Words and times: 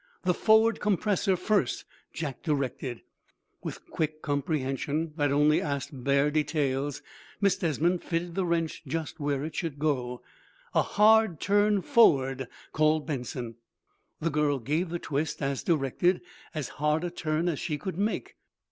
"The 0.23 0.33
forward 0.33 0.79
compressor, 0.79 1.35
first," 1.37 1.85
Jack 2.11 2.41
directed. 2.41 3.03
With 3.61 3.77
a 3.77 3.91
quick 3.91 4.23
comprehension 4.23 5.13
that 5.15 5.29
asked 5.29 5.91
only 5.93 6.03
bare 6.03 6.31
details, 6.31 7.03
Miss 7.39 7.55
Desmond 7.55 8.03
fitted 8.03 8.33
the 8.33 8.43
wrench 8.43 8.81
just 8.87 9.19
where 9.19 9.45
it 9.45 9.53
should 9.53 9.77
go. 9.77 10.23
"A 10.73 10.81
hard 10.81 11.39
turn 11.39 11.83
forward," 11.83 12.47
called 12.71 13.05
Benson. 13.05 13.57
The 14.19 14.31
girl 14.31 14.57
gave 14.57 14.89
the 14.89 14.97
twist, 14.97 15.39
as 15.39 15.61
directed, 15.61 16.21
as 16.55 16.69
hard 16.81 17.03
a 17.03 17.11
turn 17.11 17.47
as 17.47 17.59
she 17.59 17.77
could 17.77 17.99
make. 17.99 18.37